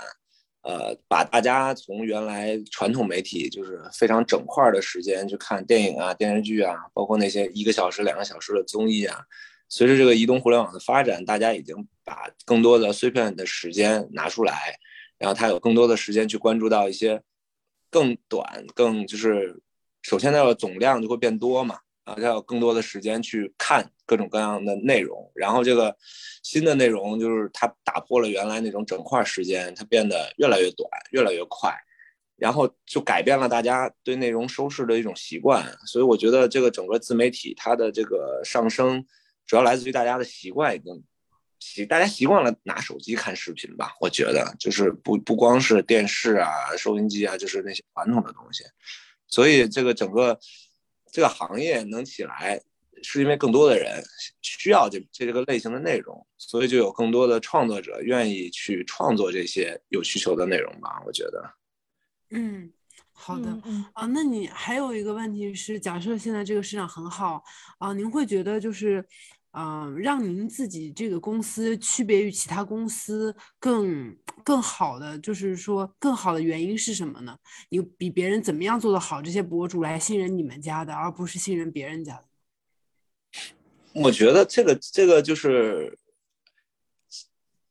[0.62, 9.20] 呃，把大家从原来传统媒体就是非常整块的时间去看电影啊、电视剧啊，包括那些一个小时、两个小时的综艺啊，
[9.70, 14.78] 随着这个移动互联网的发展，大家已经把更多的碎片的时间拿出来。
[15.17, 17.21] 然后他有更多的时间去关注到一些
[17.89, 19.62] 更短、更就是
[20.01, 25.32] 首先它的总量就会变多嘛，啊，他有更多的时间去看各种各样的内容。
[25.34, 25.95] 然后这个
[26.43, 31.73] 新的内容就是它打破了原来那种整块时间，它变得越来越短、越来越快，
[32.36, 35.65] 然后就改变了大家对内容收视的一种习惯。
[35.88, 39.06] 所以我觉得这个整个自媒体它的这个上升，
[39.48, 41.04] 主要来自于大家的习惯已经。
[41.60, 48.63] 习大家习惯了拿手机看视频吧，我觉得就是不不光是电视啊、收音机啊，就是那些传统的东西。
[49.27, 50.39] 所以这个整个
[51.12, 52.62] 这个行业能起来，
[53.01, 54.03] 是因为更多的人
[54.41, 61.01] 需要这这个类型的内容，所以就有更多的创作者愿意去创作这些有需求的内容吧。
[61.06, 61.53] 我觉得。
[62.29, 62.71] 嗯，
[63.12, 63.49] 好的
[63.93, 67.43] 啊，那你还有一个问题是，假设现在这个市场很好
[67.79, 69.06] 啊，您会觉得就是。
[69.58, 77.37] 嗯，让您自己这个公司区别于其他公司更更好的，就是说更好的原因是什么呢？
[77.69, 82.23] 你比别人怎么样做得好，这些博主来信任你们家的，而不是信任别人家的？
[83.93, 85.97] 我觉得这个这个就是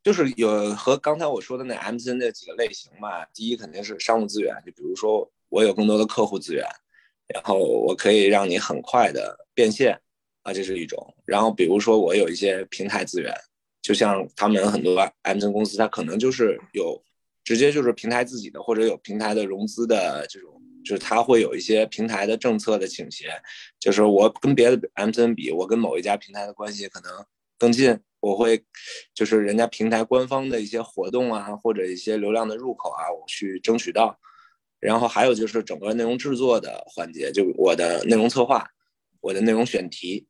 [0.03, 3.27] 就是有和刚才我说的那 M C N 那几个类型嘛。
[3.27, 6.65] 第一肯定是商务资源，就比如说我有更多的客户资源，
[7.27, 10.01] 然后我可以让你很快的变现
[10.45, 11.15] 啊，这是一种。
[11.27, 13.35] 然后比如说我有一些平台资源，
[13.83, 17.03] 就像他们很多 M C 公司，它可能就是有
[17.43, 20.53] 直接就是平台自己的，或者有平台的融资的这种。
[20.85, 23.31] 就是他会有一些平台的政策的倾斜，
[23.81, 27.11] 就是我跟别的 M C N 比，我跟某一家平台的关系可能
[27.59, 28.63] 更近，我会
[29.15, 34.21] 就是人家平台官方的一些活动啊，或者一些流量的入口啊，我去争取到。
[34.79, 38.69] 然后还有就是整个内容制作的环节，就我的内容策划，
[39.23, 40.27] 我的内容选题，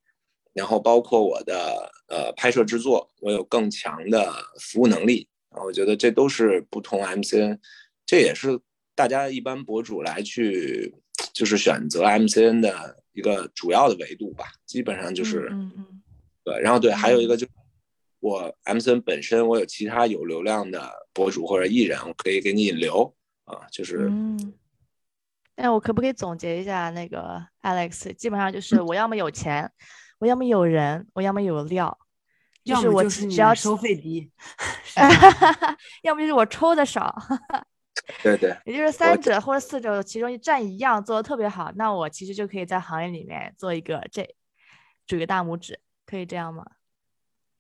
[0.55, 5.29] 然后包括我的呃拍摄制作，我有更强的服务能力。
[5.51, 7.61] 我觉得这都是不同 M C N，
[8.07, 8.59] 这也是。
[8.97, 10.95] 大家一般博主来去，
[11.33, 16.03] 就是选择 MCN 的一个主要的维度吧，基本上就是，嗯嗯，
[16.45, 17.45] 对，然后对，还有一个就
[18.21, 23.13] 我 MCN 本身，我有其他有流量的博主或者艺人，我可以给你引流
[23.47, 24.55] 啊，就是，嗯，
[25.57, 28.15] 那我可不可以总结一下那个 Alex？
[28.15, 29.69] 基本上就是我要么有钱，
[30.19, 31.99] 我要么有人，我要么有料，
[32.65, 34.31] 就是我只要收费低，
[36.03, 37.15] 要么就是我抽的少。
[38.23, 44.29] 对对，也就是三者或者四者其中一占一样做的特别好，那我其实就可以在行业里面做一个这，
[45.07, 46.67] 举个大拇指，可以这样吗？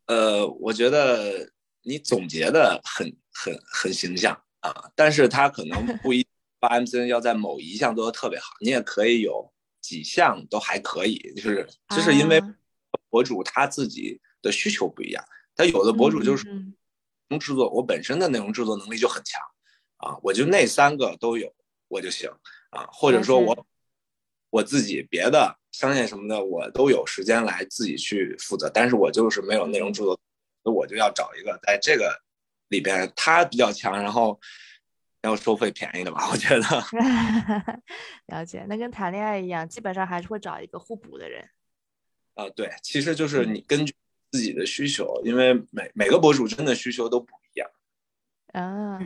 [0.07, 1.53] 呃，我觉得
[1.83, 6.27] 你总结的很很很形象啊，但是他可能不一
[6.59, 9.54] 把 M C N 要在某一项做的特别好，你也可以有
[9.85, 12.43] 几项都还可以，就是就是因为
[13.11, 15.23] 博主他自己的需求不一样，
[15.55, 16.73] 他有的博主就是内
[17.29, 19.39] 容制作，我本身的内容制作能力就很强。
[19.99, 21.55] 啊，我就那三个都有，
[21.89, 22.31] 我就行
[22.71, 23.67] 啊，或者说我
[24.49, 30.19] 我自己别的商业什么的，我都有时间来自己去负责，但是我就是没有内容制作，
[30.65, 32.19] 那我就要找一个在这个
[32.69, 34.41] 里边他比较强，然后
[35.25, 36.63] 要收费便宜的吧， 我觉得。
[38.27, 41.49] 了解，那跟谈恋爱一样，基本上还是会找一个互补的人。
[42.35, 43.95] 啊，对，其实就是你根据
[44.31, 47.71] 自己的需求，因为每每个博主真的需求都不一样。
[48.53, 48.99] 啊，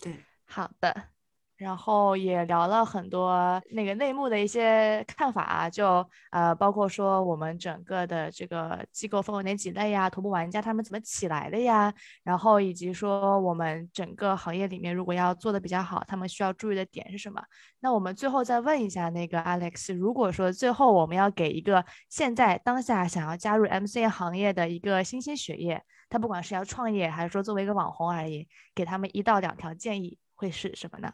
[0.00, 0.16] 对。
[0.48, 1.08] 好的，
[1.56, 11.92] 然后也聊了很多那个内幕的一些看法啊，就呃包括说我们整个的这个机构分为哪几类呀，头部玩家他们怎么起来的呀，
[12.22, 17.42] 然后以及说我们整个行业里面如果要做的比较好，他们需要注意的点是什么？
[17.80, 30.18] 那我们最后再问一下那个 Alex，如果说最后我们要给一个现在当下想要加入 MC 行业的一个新鲜血液，他不管是要创业还是说作为一个网红而已，给他们一到两条建议。
[30.38, 31.10] 会是什么呢？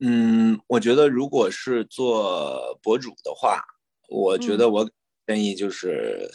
[0.00, 3.60] 嗯，我觉得如果是做博主的话，
[4.08, 4.88] 我觉得我
[5.26, 6.30] 建议就是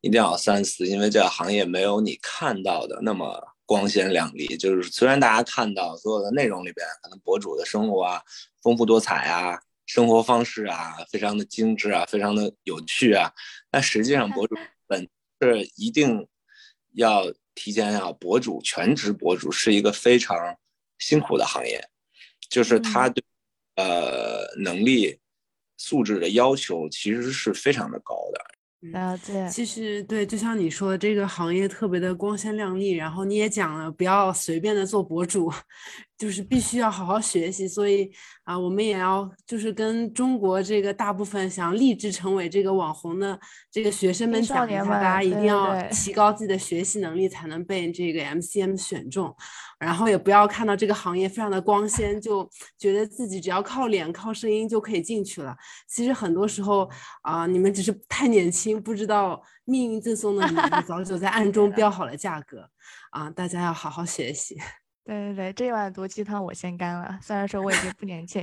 [0.00, 4.56] 一定要三思，因为这个行业没有你看到的那么光鲜亮丽。
[4.56, 8.20] 就是虽然大家看到所有的内容里边，可能博主的生活啊
[8.62, 13.32] 丰富多彩啊，生活方式啊非常的精致啊，非常的有趣啊，
[13.70, 14.56] 但实际上博主
[14.88, 15.08] 本
[15.40, 16.26] 是一定
[16.94, 20.36] 要提前要，博主全职博主是一个非常。
[20.96, 21.84] 辛苦的行业，
[22.48, 23.22] 就是他对
[23.76, 25.18] 呃能力
[25.76, 28.44] 素质的要求其实是非常的高的。
[28.92, 35.50] 啊，对，其实对，就像你说的，这个行业特别的光鲜亮丽，然后你也讲了，不要随便的做博主。
[36.16, 38.10] 就是必须要好好学习，所以
[38.44, 43.38] 啊，我们也要就是跟中国这个大部分想立志成为这个网红的
[43.70, 49.34] 这个学生们讲一下，大家一定要提高自己的学习能力，才能被这个 MCM 选中。
[49.80, 52.48] 然后也不要看到这个行业非常的光鲜，就
[52.78, 55.54] 觉得自己只要靠脸、靠声音就可以进去了。
[55.88, 56.88] 其实很多时候
[57.22, 62.70] 啊，你们只是太年轻，不知道命运赠送的礼物早就在暗中标好了价格
[63.10, 63.28] 啊！
[63.28, 64.56] 大家要好好学习。
[65.04, 67.18] 对对对，这碗毒鸡汤我先干了。
[67.20, 68.42] 虽然说我已经不年轻，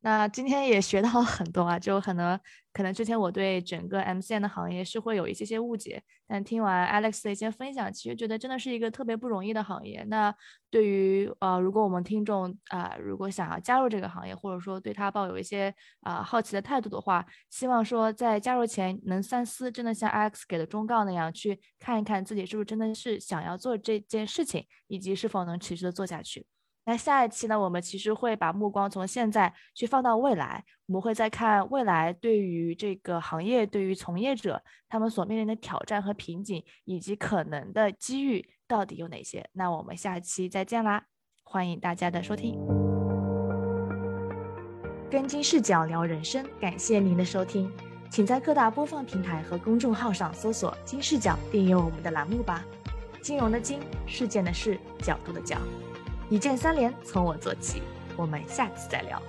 [0.00, 2.38] 那今天也学到了很多啊，就可能。
[2.72, 10.04] 可能之前我对整个 MCN 的行业是会有一些些误解，但听完 Alex 的一些分享，其实觉得真的是一个特别不容易的行业。
[10.08, 10.34] 那
[10.70, 26.44] 对于呃，如果我们听众啊，如果想要加入这个行业，或者说对他抱有一些啊好奇的态度的话，希望说在加入前能三思，真的像 Alex 给的忠告那样，去看一看自己是不是真的是想要做这件事情，以及是否能持续的做下去。
[26.88, 39.44] 那下一期呢，我们其实会把目光从现在去放到未来，我们会再看未来对于这个行业、对于从业者他们所面临的挑战和瓶颈，以及可能的机遇到底有哪些。
[39.52, 41.02] 那我们下期再见啦，
[41.42, 42.56] 欢迎大家的收听。
[45.10, 47.68] 跟金视角聊人生，感谢您的收听，
[48.12, 52.64] 请在各大播放平台和公众号上搜索“金视角”，订阅我们的栏目吧。
[53.20, 55.58] 金融的金，事件的事，角度的角。
[56.28, 57.82] 一键三连，从我做起。
[58.16, 59.22] 我们下期再聊。